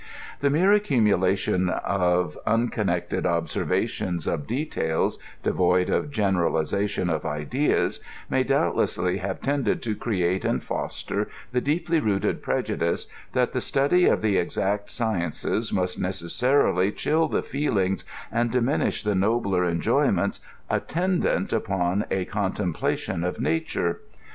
The 0.39 0.49
mere 0.49 0.71
accumulation 0.73 1.69
of 1.69 2.35
uneosgeiected 2.47 3.27
observations 3.27 4.25
of 4.25 4.47
de 4.47 4.65
tails, 4.65 5.19
devoid 5.43 5.91
of 5.91 6.09
generalizatkHi 6.09 7.07
of 7.07 7.23
ideas, 7.23 7.99
may 8.27 8.43
donbtlessly 8.43 9.19
have 9.19 9.41
tended 9.41 9.79
to 9.83 9.95
create 9.95 10.43
aad 10.43 10.63
foster 10.63 11.29
the 11.51 11.61
deeply 11.61 11.99
rooted 11.99 12.41
pirejudiee, 12.41 13.05
that 13.33 13.53
the 13.53 13.61
study 13.61 14.05
of 14.07 14.23
the 14.23 14.37
exact 14.37 14.89
sciences 14.89 15.71
must 15.71 15.99
necessarily 16.01 16.91
<^11 16.91 17.29
the 17.31 17.43
feel 17.43 17.77
ings, 17.77 18.03
and 18.31 18.49
diminish 18.49 19.03
the 19.03 19.13
nol^r 19.13 19.69
enjoyments 19.69 20.39
attendant 20.67 21.53
upon 21.53 22.05
a 22.09 22.25
contemplation 22.25 23.23
of 23.23 23.37
natofe. 23.37 23.97